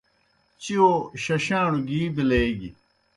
چِیؤ 0.61 0.89
ششاݨوْ 1.23 1.79
گی 1.87 2.01
بِلیگیْ۔ 2.15 2.69